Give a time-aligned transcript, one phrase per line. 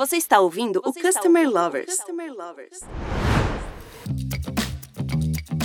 [0.00, 1.94] Você está ouvindo Você o Customer ouvindo Lovers.
[1.94, 2.80] Customer Lovers.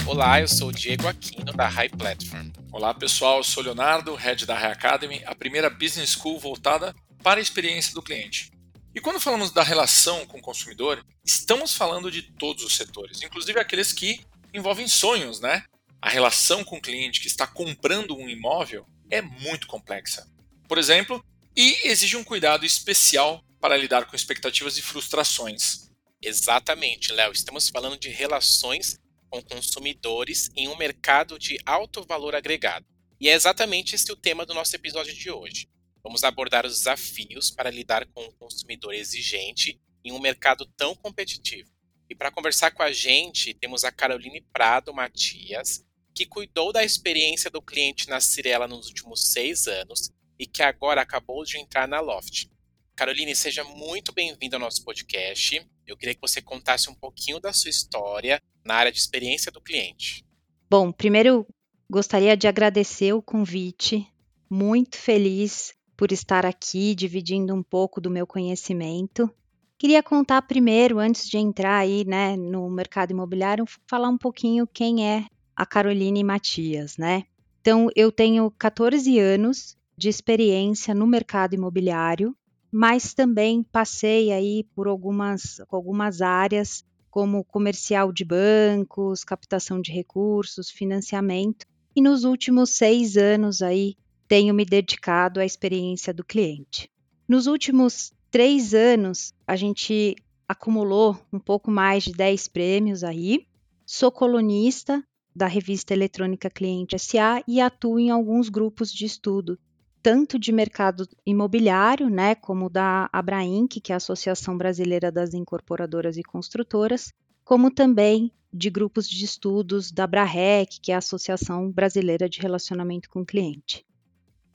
[0.05, 2.49] Olá, eu sou o Diego Aquino da High Platform.
[2.69, 6.93] Olá pessoal, eu sou o Leonardo, head da High Academy, a primeira business school voltada
[7.23, 8.51] para a experiência do cliente.
[8.93, 13.57] E quando falamos da relação com o consumidor, estamos falando de todos os setores, inclusive
[13.57, 14.19] aqueles que
[14.53, 15.63] envolvem sonhos, né?
[16.01, 20.27] A relação com o cliente que está comprando um imóvel é muito complexa.
[20.67, 21.23] Por exemplo,
[21.55, 25.89] e exige um cuidado especial para lidar com expectativas e frustrações.
[26.21, 27.31] Exatamente, Léo.
[27.31, 32.85] Estamos falando de relações com consumidores em um mercado de alto valor agregado.
[33.19, 35.67] E é exatamente esse o tema do nosso episódio de hoje.
[36.03, 41.71] Vamos abordar os desafios para lidar com um consumidor exigente em um mercado tão competitivo.
[42.07, 47.49] E para conversar com a gente, temos a Caroline Prado Matias, que cuidou da experiência
[47.49, 51.99] do cliente na Cirela nos últimos seis anos e que agora acabou de entrar na
[51.99, 52.53] Loft.
[52.95, 55.61] Caroline, seja muito bem-vinda ao nosso podcast.
[55.85, 59.59] Eu queria que você contasse um pouquinho da sua história na área de experiência do
[59.59, 60.23] cliente.
[60.69, 61.45] Bom, primeiro
[61.89, 64.07] gostaria de agradecer o convite.
[64.49, 69.29] Muito feliz por estar aqui dividindo um pouco do meu conhecimento.
[69.77, 75.05] Queria contar primeiro, antes de entrar aí, né, no mercado imobiliário, falar um pouquinho quem
[75.05, 77.23] é a Caroline Matias, né?
[77.59, 82.35] Então, eu tenho 14 anos de experiência no mercado imobiliário,
[82.77, 90.69] mas também passei aí por algumas, algumas áreas, como comercial de bancos, captação de recursos,
[90.69, 91.65] financiamento,
[91.95, 93.95] e nos últimos seis anos aí
[94.27, 96.91] tenho me dedicado à experiência do cliente.
[97.25, 100.13] Nos últimos três anos, a gente
[100.45, 103.47] acumulou um pouco mais de 10 prêmios aí.
[103.85, 105.01] Sou colunista
[105.33, 109.57] da revista eletrônica Cliente SA e atuo em alguns grupos de estudo,
[110.05, 116.15] tanto de mercado imobiliário, né, como da Abrainc, que é a Associação Brasileira das Incorporadoras
[116.15, 117.11] e Construtoras,
[117.43, 123.09] como também de grupos de estudos da Brarec, que é a Associação Brasileira de Relacionamento
[123.09, 123.83] com o Cliente.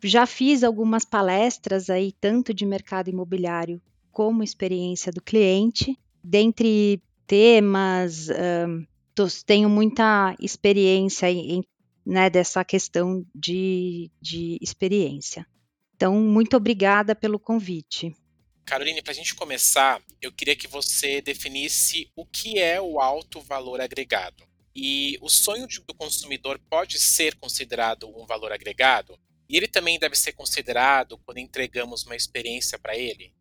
[0.04, 3.82] Já fiz algumas palestras aí, tanto de mercado imobiliário
[4.12, 8.86] como experiência do cliente, dentre temas, um,
[9.44, 11.64] tenho muita experiência em,
[12.10, 15.46] né, dessa questão de, de experiência.
[15.94, 18.12] Então, muito obrigada pelo convite.
[18.64, 23.40] Caroline, para a gente começar, eu queria que você definisse o que é o alto
[23.40, 24.42] valor agregado.
[24.74, 29.16] E o sonho do consumidor pode ser considerado um valor agregado?
[29.48, 33.32] E ele também deve ser considerado quando entregamos uma experiência para ele?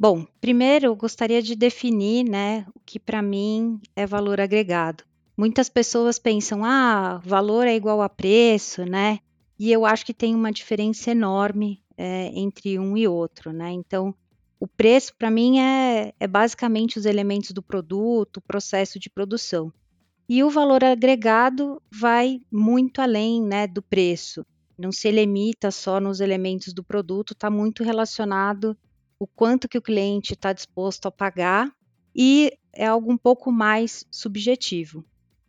[0.00, 5.04] Bom, primeiro eu gostaria de definir, né, o que para mim é valor agregado.
[5.36, 9.18] Muitas pessoas pensam, ah, valor é igual a preço, né?
[9.58, 13.72] E eu acho que tem uma diferença enorme é, entre um e outro, né?
[13.72, 14.14] Então,
[14.60, 19.72] o preço para mim é, é basicamente os elementos do produto, o processo de produção.
[20.28, 24.44] E o valor agregado vai muito além né, do preço
[24.76, 28.76] não se limita só nos elementos do produto, está muito relacionado
[29.18, 31.72] o quanto que o cliente está disposto a pagar
[32.14, 35.04] e é algo um pouco mais subjetivo.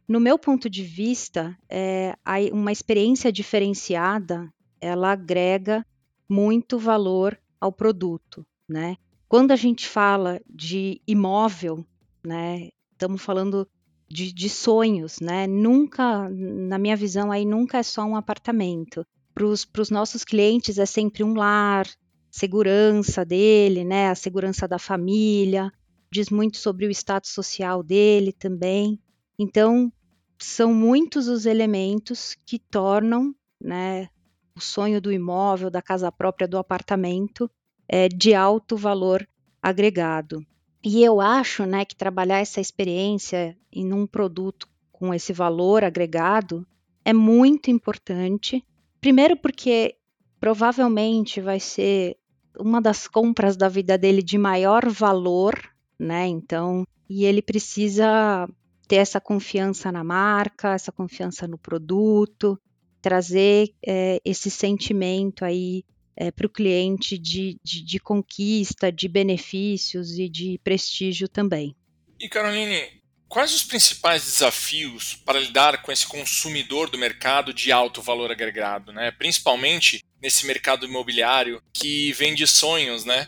[0.08, 2.16] No meu ponto de vista, é,
[2.52, 5.86] uma experiência diferenciada ela agrega
[6.30, 8.98] muito valor ao produto, né?
[9.28, 11.84] Quando a gente fala de imóvel,
[12.24, 13.68] né, estamos falando
[14.08, 15.48] de, de, sonhos, né?
[15.48, 19.06] Nunca, na minha visão, aí nunca é só um apartamento
[19.36, 21.86] para os nossos clientes é sempre um lar,
[22.32, 25.72] segurança dele, né, a segurança da família,
[26.10, 28.98] diz muito sobre o status social dele também.
[29.38, 29.92] Então,
[30.38, 34.10] são muitos os elementos que tornam né,
[34.56, 37.50] o sonho do imóvel, da casa própria, do apartamento,
[37.88, 39.28] é, de alto valor
[39.62, 40.46] agregado.
[40.84, 46.66] E eu acho né, que trabalhar essa experiência em um produto com esse valor agregado
[47.04, 48.64] é muito importante
[49.06, 49.98] Primeiro porque
[50.40, 52.18] provavelmente vai ser
[52.58, 55.54] uma das compras da vida dele de maior valor,
[56.00, 56.26] né?
[56.26, 58.50] Então, e ele precisa
[58.88, 62.60] ter essa confiança na marca, essa confiança no produto,
[63.02, 65.84] trazer é, esse sentimento aí
[66.16, 71.76] é, para o cliente de, de, de, conquista, de benefícios e de prestígio também.
[72.20, 72.82] E Caroline,
[73.28, 78.94] Quais os principais desafios para lidar com esse consumidor do mercado de alto valor agregado,
[78.94, 79.12] né?
[79.12, 83.28] Principalmente nesse mercado imobiliário que vende sonhos, né?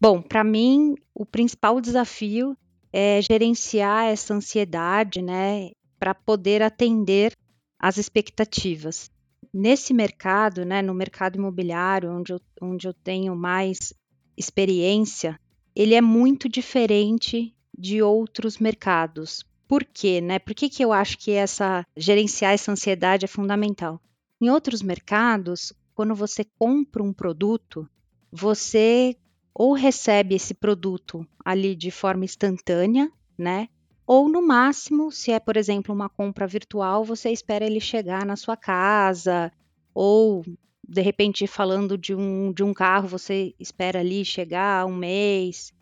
[0.00, 2.54] Bom, para mim o principal desafio
[2.98, 7.36] é gerenciar essa ansiedade, né, para poder atender
[7.78, 9.10] às expectativas.
[9.52, 13.92] Nesse mercado, né, no mercado imobiliário, onde eu, onde eu tenho mais
[14.34, 15.38] experiência,
[15.74, 19.44] ele é muito diferente de outros mercados.
[19.68, 20.38] Por quê, né?
[20.38, 24.00] Por que, que eu acho que essa gerenciar essa ansiedade é fundamental?
[24.40, 27.86] Em outros mercados, quando você compra um produto,
[28.32, 29.14] você
[29.58, 33.70] ou recebe esse produto ali de forma instantânea, né?
[34.06, 38.36] Ou no máximo, se é, por exemplo, uma compra virtual, você espera ele chegar na
[38.36, 39.50] sua casa,
[39.94, 40.44] ou
[40.86, 45.72] de repente falando de um, de um carro, você espera ali chegar um mês.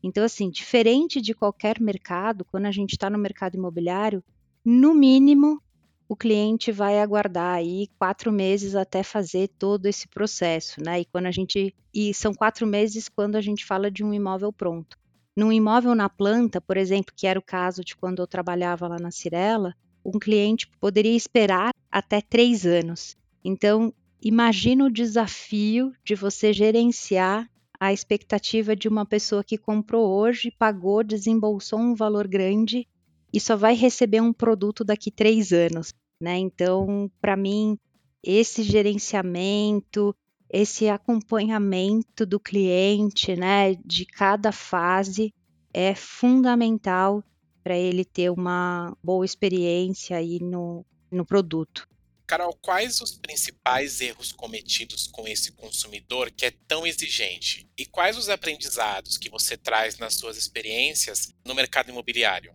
[0.00, 4.22] Então, assim, diferente de qualquer mercado, quando a gente está no mercado imobiliário,
[4.64, 5.60] no mínimo
[6.08, 11.00] o cliente vai aguardar aí quatro meses até fazer todo esse processo, né?
[11.00, 14.52] E quando a gente e são quatro meses quando a gente fala de um imóvel
[14.52, 14.98] pronto.
[15.36, 18.98] Num imóvel na planta, por exemplo, que era o caso de quando eu trabalhava lá
[18.98, 19.74] na Cirela,
[20.04, 23.16] um cliente poderia esperar até três anos.
[23.44, 23.92] Então,
[24.22, 27.48] imagina o desafio de você gerenciar
[27.80, 32.86] a expectativa de uma pessoa que comprou hoje, pagou, desembolsou um valor grande
[33.34, 36.38] e só vai receber um produto daqui três anos, né?
[36.38, 37.76] Então, para mim,
[38.22, 40.14] esse gerenciamento,
[40.48, 45.34] esse acompanhamento do cliente, né, de cada fase
[45.72, 47.24] é fundamental
[47.64, 51.88] para ele ter uma boa experiência aí no, no produto.
[52.28, 57.68] Carol, quais os principais erros cometidos com esse consumidor que é tão exigente?
[57.76, 62.54] E quais os aprendizados que você traz nas suas experiências no mercado imobiliário?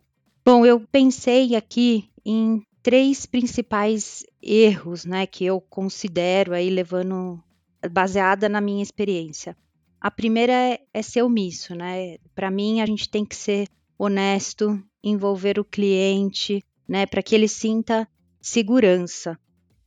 [0.52, 7.40] Bom, eu pensei aqui em três principais erros, né, que eu considero aí levando
[7.92, 9.56] baseada na minha experiência.
[10.02, 12.18] A primeira é, é ser omisso, né?
[12.34, 17.48] Para mim, a gente tem que ser honesto, envolver o cliente, né, para que ele
[17.48, 18.10] sinta
[18.42, 19.38] segurança.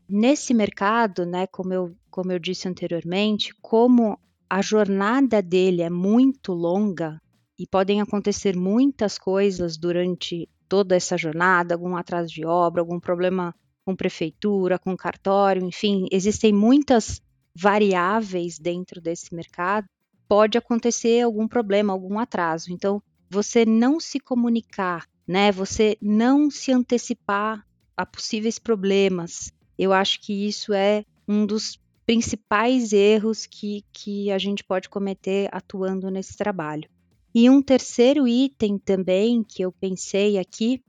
[0.08, 4.16] Nesse mercado, né, como eu, como eu disse anteriormente, como
[4.48, 7.20] a jornada dele é muito longa,
[7.62, 13.54] e podem acontecer muitas coisas durante toda essa jornada, algum atraso de obra, algum problema
[13.84, 17.20] com prefeitura, com cartório, enfim, existem muitas
[17.54, 19.86] variáveis dentro desse mercado.
[20.26, 22.72] Pode acontecer algum problema, algum atraso.
[22.72, 25.52] Então, você não se comunicar, né?
[25.52, 29.52] Você não se antecipar a possíveis problemas.
[29.78, 35.50] Eu acho que isso é um dos principais erros que, que a gente pode cometer
[35.52, 36.88] atuando nesse trabalho.
[37.34, 40.82] E um terceiro item também que eu pensei aqui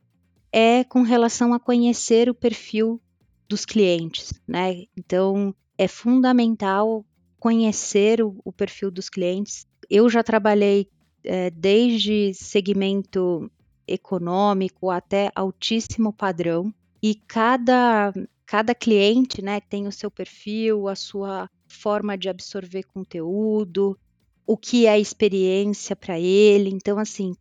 [0.52, 3.02] é com relação a conhecer o perfil
[3.48, 4.84] dos clientes, né?
[4.98, 7.06] Então é fundamental
[7.40, 9.68] conhecer o, o perfil dos clientes.
[9.90, 10.88] Eu já trabalhei
[11.24, 13.50] é, desde segmento
[13.88, 18.14] econômico até altíssimo padrão e cada
[18.46, 23.98] cada cliente, né, tem o seu perfil, a sua forma de absorver conteúdo,
[24.46, 26.70] o que é experiência para ele.
[26.70, 27.36] Então, assim,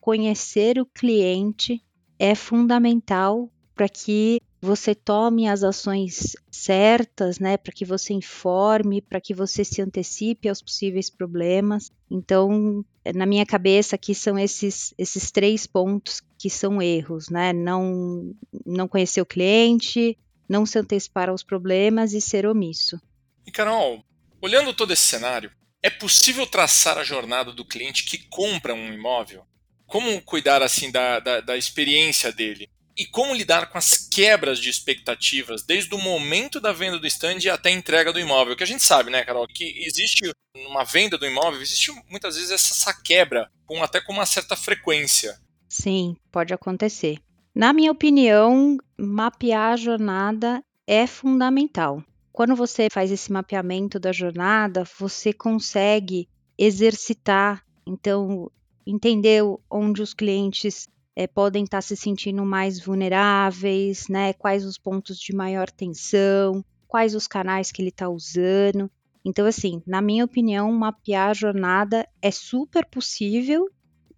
[0.00, 1.82] conhecer o cliente
[2.18, 9.20] é fundamental para que você tome as ações certas, né, para que você informe, para
[9.20, 11.92] que você se antecipe aos possíveis problemas.
[12.10, 12.84] Então,
[13.14, 17.52] na minha cabeça aqui são esses esses três pontos que são erros, né?
[17.52, 18.34] Não
[18.66, 20.18] não conhecer o cliente,
[20.48, 23.00] não se antecipar aos problemas e ser omisso.
[23.46, 24.02] E Carol,
[24.42, 25.52] olhando todo esse cenário,
[25.82, 29.46] é possível traçar a jornada do cliente que compra um imóvel?
[29.86, 32.68] Como cuidar assim da, da, da experiência dele?
[32.96, 37.48] E como lidar com as quebras de expectativas desde o momento da venda do stand
[37.52, 38.56] até a entrega do imóvel?
[38.56, 40.32] Que a gente sabe, né, Carol, que existe
[40.66, 45.38] uma venda do imóvel, existe muitas vezes essa quebra, com, até com uma certa frequência.
[45.68, 47.18] Sim, pode acontecer.
[47.54, 52.02] Na minha opinião, mapear a jornada é fundamental.
[52.38, 58.48] Quando você faz esse mapeamento da jornada, você consegue exercitar, então,
[58.86, 64.34] entender onde os clientes é, podem estar se sentindo mais vulneráveis, né?
[64.34, 68.88] Quais os pontos de maior tensão, quais os canais que ele está usando.
[69.24, 73.68] Então, assim, na minha opinião, mapear a jornada é super possível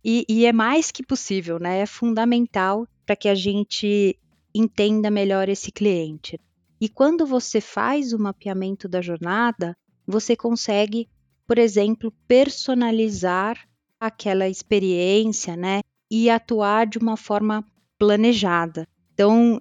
[0.05, 1.79] e, e é mais que possível, né?
[1.79, 4.15] É fundamental para que a gente
[4.55, 6.39] entenda melhor esse cliente.
[6.81, 11.09] E quando você faz o mapeamento da jornada, você consegue,
[11.47, 13.69] por exemplo, personalizar
[13.99, 15.83] aquela experiência, né?
[16.11, 17.65] E atuar de uma forma
[17.99, 18.89] planejada.
[19.13, 19.61] Então,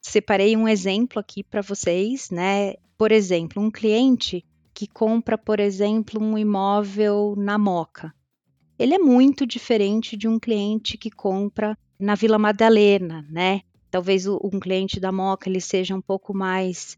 [0.00, 2.74] separei um exemplo aqui para vocês, né?
[2.96, 8.14] Por exemplo, um cliente que compra, por exemplo, um imóvel na Moca.
[8.78, 13.62] Ele é muito diferente de um cliente que compra na Vila Madalena, né?
[13.90, 16.96] Talvez um cliente da Moca ele seja um pouco mais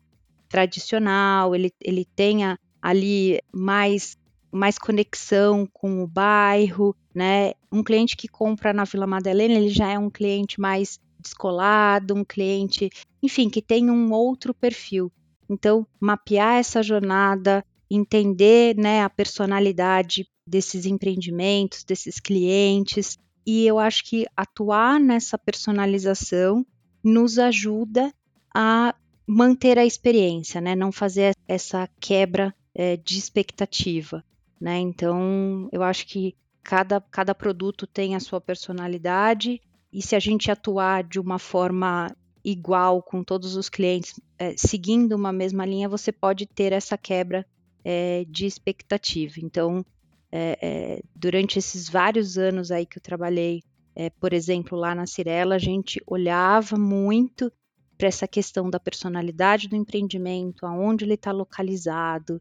[0.49, 4.17] tradicional, ele, ele tenha ali mais
[4.55, 7.55] mais conexão com o bairro, né?
[7.73, 12.23] Um cliente que compra na Vila Madalena, ele já é um cliente mais descolado, um
[12.23, 12.91] cliente,
[13.23, 15.11] enfim, que tem um outro perfil.
[15.49, 24.05] Então, mapear essa jornada, entender, né, a personalidade desses empreendimentos, desses clientes, e eu acho
[24.05, 26.67] que atuar nessa personalização
[27.03, 28.13] nos ajuda
[28.55, 28.95] a
[29.27, 30.75] manter a experiência, né?
[30.75, 34.25] Não fazer essa quebra é, de expectativa,
[34.61, 34.79] né?
[34.79, 39.61] Então, eu acho que cada, cada produto tem a sua personalidade
[39.93, 45.13] e se a gente atuar de uma forma igual com todos os clientes, é, seguindo
[45.13, 47.47] uma mesma linha, você pode ter essa quebra
[47.85, 49.35] é, de expectativa.
[49.39, 49.85] Então,
[50.31, 53.63] é, é, durante esses vários anos aí que eu trabalhei,
[53.95, 57.53] é, por exemplo, lá na Cirela, a gente olhava muito
[57.97, 62.41] para essa questão da personalidade do empreendimento, aonde ele está localizado,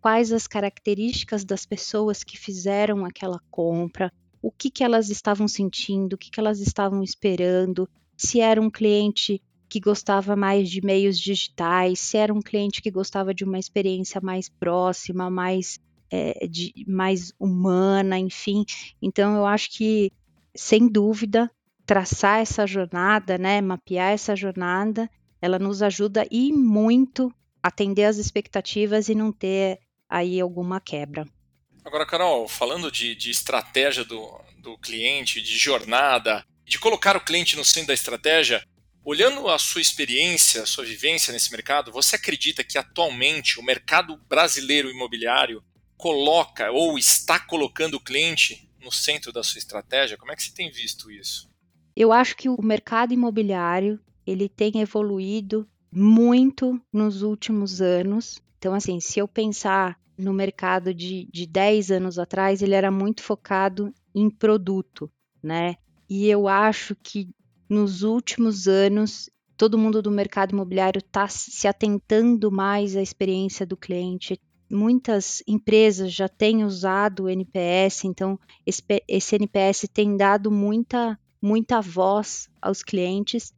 [0.00, 6.14] quais as características das pessoas que fizeram aquela compra, o que, que elas estavam sentindo,
[6.14, 11.18] o que, que elas estavam esperando, se era um cliente que gostava mais de meios
[11.18, 15.80] digitais, se era um cliente que gostava de uma experiência mais próxima, mais
[16.10, 18.64] é, de, mais humana, enfim.
[19.00, 20.12] Então, eu acho que,
[20.54, 21.50] sem dúvida,
[21.84, 27.32] traçar essa jornada, né, mapear essa jornada, ela nos ajuda e muito
[27.62, 29.78] atender as expectativas e não ter
[30.08, 31.26] aí alguma quebra.
[31.84, 37.56] Agora, Carol, falando de, de estratégia do, do cliente, de jornada, de colocar o cliente
[37.56, 38.64] no centro da estratégia,
[39.04, 44.16] olhando a sua experiência, a sua vivência nesse mercado, você acredita que atualmente o mercado
[44.28, 45.62] brasileiro imobiliário
[45.96, 50.16] coloca ou está colocando o cliente no centro da sua estratégia?
[50.16, 51.48] Como é que você tem visto isso?
[51.94, 58.40] Eu acho que o mercado imobiliário ele tem evoluído muito nos últimos anos.
[58.58, 63.22] Então, assim, se eu pensar no mercado de, de 10 anos atrás, ele era muito
[63.22, 65.10] focado em produto,
[65.42, 65.76] né?
[66.08, 67.28] E eu acho que
[67.68, 73.76] nos últimos anos todo mundo do mercado imobiliário está se atentando mais à experiência do
[73.76, 74.40] cliente,
[74.72, 82.48] muitas empresas já têm usado o NPS, então esse, NPS tem dado muita, muita voz
[82.60, 83.52] aos clientes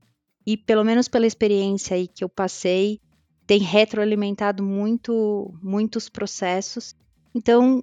[0.45, 3.01] e pelo menos pela experiência aí que eu passei,
[3.47, 6.95] tem retroalimentado muito, muitos processos.
[7.35, 7.83] Então,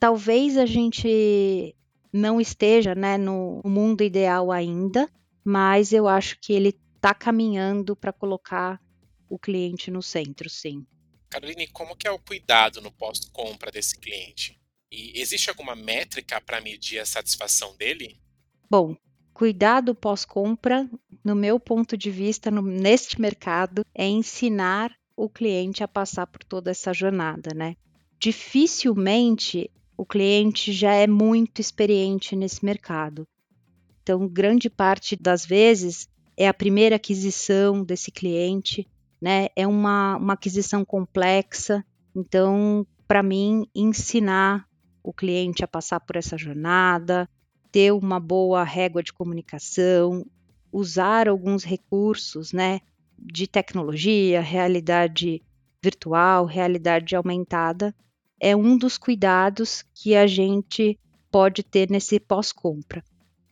[0.00, 1.74] talvez a gente
[2.12, 5.08] não esteja né, no mundo ideal ainda,
[5.44, 8.80] mas eu acho que ele está caminhando para colocar
[9.28, 10.84] o cliente no centro, sim.
[11.32, 14.60] Caroline, como que é o cuidado no pós-compra desse cliente?
[14.90, 18.20] E existe alguma métrica para medir a satisfação dele?
[18.68, 18.94] Bom,
[19.32, 20.86] cuidado pós-compra,
[21.24, 26.44] no meu ponto de vista, no, neste mercado, é ensinar o cliente a passar por
[26.44, 27.76] toda essa jornada, né?
[28.18, 33.26] Dificilmente o cliente já é muito experiente nesse mercado.
[34.02, 38.86] Então, grande parte das vezes é a primeira aquisição desse cliente,
[39.22, 39.46] né?
[39.54, 44.66] É uma, uma aquisição complexa, então, para mim, ensinar
[45.00, 47.28] o cliente a passar por essa jornada,
[47.70, 50.26] ter uma boa régua de comunicação,
[50.72, 52.80] usar alguns recursos, né,
[53.16, 55.40] de tecnologia, realidade
[55.82, 57.94] virtual, realidade aumentada,
[58.40, 60.98] é um dos cuidados que a gente
[61.30, 63.04] pode ter nesse pós-compra.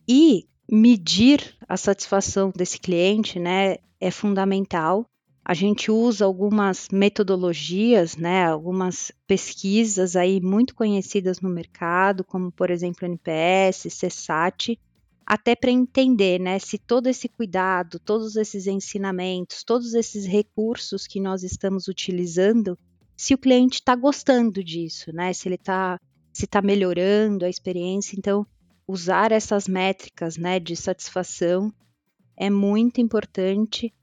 [0.07, 5.05] E medir a satisfação desse cliente, né, é fundamental.
[5.43, 12.69] A gente usa algumas metodologias, né, algumas pesquisas aí muito conhecidas no mercado, como por
[12.69, 14.79] exemplo NPS, CSAT,
[15.25, 21.19] até para entender, né, se todo esse cuidado, todos esses ensinamentos, todos esses recursos que
[21.19, 22.77] nós estamos utilizando,
[23.17, 25.99] se o cliente está gostando disso, né, se ele está
[26.33, 28.15] se está melhorando a experiência.
[28.17, 28.47] Então,
[28.87, 31.73] usar essas métricas, né, de satisfação
[32.37, 33.93] é muito importante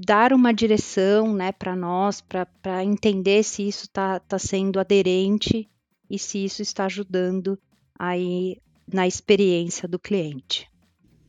[0.00, 5.68] dar uma direção né, para nós, para entender se isso está tá sendo aderente
[6.08, 7.58] e se isso está ajudando
[7.98, 10.70] aí na experiência do cliente.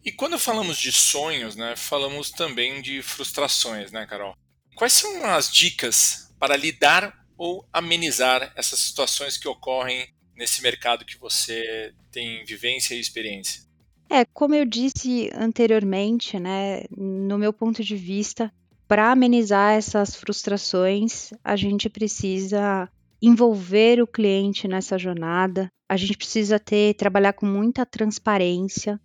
[0.06, 4.38] E quando falamos de sonhos, né, falamos também de frustrações, né, Carol?
[4.76, 11.18] Quais são as dicas para lidar ou amenizar essas situações que ocorrem nesse mercado que
[11.18, 13.68] você tem vivência e experiência?
[14.12, 18.52] É, como eu disse anteriormente, né, no meu ponto de vista,
[18.90, 22.90] para amenizar essas frustrações, a gente precisa
[23.22, 25.72] envolver o cliente nessa jornada.
[25.88, 29.00] A gente precisa ter trabalhar com muita transparência.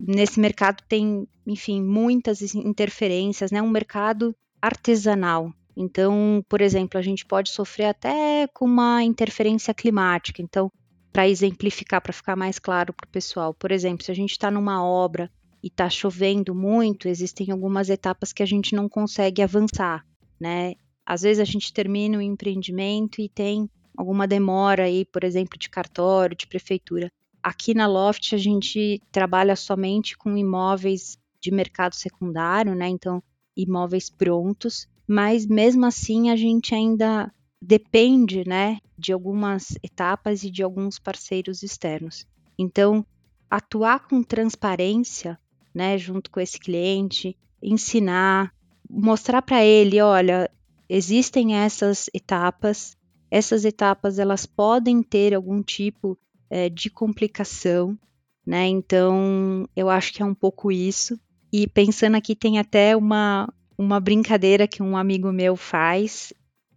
[0.00, 3.60] Nesse mercado tem, enfim, muitas interferências, né?
[3.60, 5.52] Um mercado artesanal.
[5.76, 10.40] Então, por exemplo, a gente pode sofrer até com uma interferência climática.
[10.40, 10.72] Então,
[11.12, 14.50] para exemplificar, para ficar mais claro para o pessoal, por exemplo, se a gente está
[14.50, 15.30] numa obra
[15.62, 20.04] e está chovendo muito, existem algumas etapas que a gente não consegue avançar,
[20.40, 20.74] né?
[21.04, 25.68] Às vezes a gente termina o empreendimento e tem alguma demora aí, por exemplo, de
[25.68, 27.10] cartório, de prefeitura.
[27.42, 32.88] Aqui na Loft a gente trabalha somente com imóveis de mercado secundário, né?
[32.88, 33.22] Então,
[33.56, 40.62] imóveis prontos mas mesmo assim a gente ainda depende, né, de algumas etapas e de
[40.62, 42.26] alguns parceiros externos.
[42.58, 43.04] Então,
[43.50, 45.38] atuar com transparência,
[45.74, 48.52] né, junto com esse cliente, ensinar,
[48.88, 50.50] mostrar para ele, olha,
[50.88, 52.96] existem essas etapas,
[53.30, 57.98] essas etapas elas podem ter algum tipo é, de complicação,
[58.46, 58.66] né?
[58.66, 61.20] Então, eu acho que é um pouco isso.
[61.52, 66.32] E pensando aqui, tem até uma, uma brincadeira que um amigo meu faz.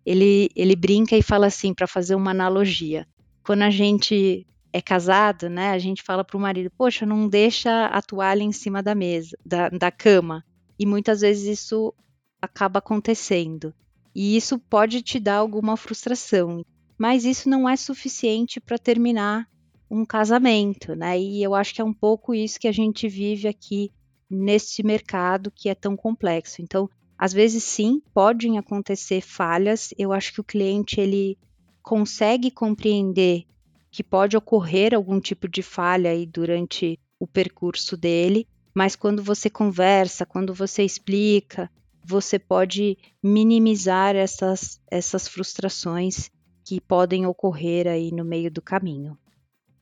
[0.05, 3.07] Ele, ele brinca e fala assim, para fazer uma analogia.
[3.43, 7.87] Quando a gente é casado, né, a gente fala para o marido, poxa, não deixa
[7.87, 10.43] a toalha em cima da mesa, da, da cama.
[10.79, 11.93] E muitas vezes isso
[12.41, 13.73] acaba acontecendo.
[14.15, 16.65] E isso pode te dar alguma frustração.
[16.97, 19.47] Mas isso não é suficiente para terminar
[19.89, 21.19] um casamento, né?
[21.19, 23.91] E eu acho que é um pouco isso que a gente vive aqui
[24.29, 26.61] neste mercado que é tão complexo.
[26.61, 29.93] Então, às vezes sim, podem acontecer falhas.
[29.97, 31.37] Eu acho que o cliente ele
[31.83, 33.45] consegue compreender
[33.91, 39.49] que pode ocorrer algum tipo de falha aí durante o percurso dele, mas quando você
[39.49, 41.69] conversa, quando você explica,
[42.03, 46.31] você pode minimizar essas, essas frustrações
[46.65, 49.17] que podem ocorrer aí no meio do caminho.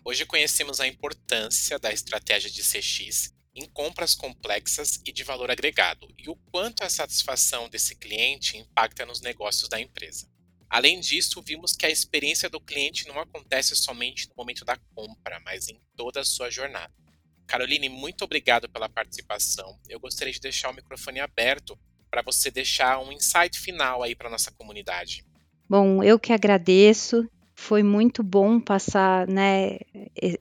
[0.03, 6.07] Hoje conhecemos a importância da estratégia de CX em compras complexas e de valor agregado
[6.17, 10.27] e o quanto a satisfação desse cliente impacta nos negócios da empresa.
[10.69, 15.39] Além disso, vimos que a experiência do cliente não acontece somente no momento da compra,
[15.43, 16.93] mas em toda a sua jornada.
[17.47, 19.79] Caroline, muito obrigado pela participação.
[19.89, 21.77] Eu gostaria de deixar o microfone aberto
[22.11, 25.25] para você deixar um insight final aí para nossa comunidade.
[25.67, 27.27] Bom, eu que agradeço.
[27.55, 29.79] Foi muito bom passar né,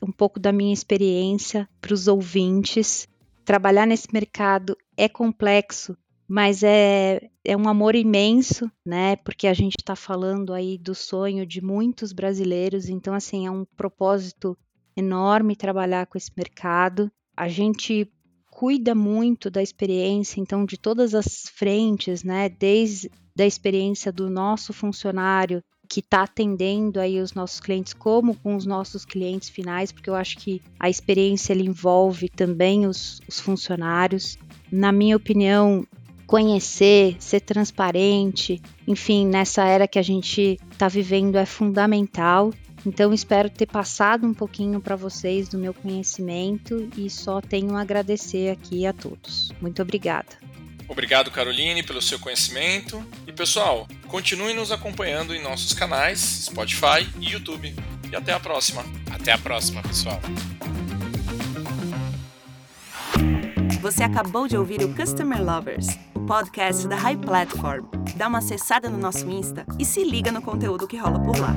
[0.02, 3.08] um pouco da minha experiência para os ouvintes.
[3.44, 5.96] Trabalhar nesse mercado é complexo,
[6.28, 9.16] mas é, é um amor imenso, né?
[9.16, 13.64] Porque a gente está falando aí do sonho de muitos brasileiros, então assim é um
[13.64, 14.56] propósito
[14.94, 17.10] enorme trabalhar com esse mercado.
[17.34, 18.12] A gente
[18.50, 22.50] cuida muito da experiência, então de todas as frentes, né?
[22.50, 28.54] Desde da experiência do nosso funcionário, que está atendendo aí os nossos clientes, como com
[28.54, 34.36] os nossos clientes finais, porque eu acho que a experiência envolve também os, os funcionários.
[34.70, 35.86] Na minha opinião,
[36.28, 42.52] conhecer, ser transparente, enfim, nessa era que a gente está vivendo é fundamental.
[42.84, 47.80] Então, espero ter passado um pouquinho para vocês do meu conhecimento e só tenho a
[47.80, 49.50] agradecer aqui a todos.
[49.58, 50.28] Muito obrigada.
[50.86, 53.02] Obrigado, Caroline, pelo seu conhecimento.
[53.26, 57.74] E pessoal, continue nos acompanhando em nossos canais Spotify e YouTube.
[58.10, 58.84] E até a próxima.
[59.10, 60.20] Até a próxima, pessoal.
[63.80, 65.86] Você acabou de ouvir o Customer Lovers,
[66.28, 67.86] podcast da High Platform.
[68.14, 71.54] Dá uma acessada no nosso Insta e se liga no conteúdo que rola por lá.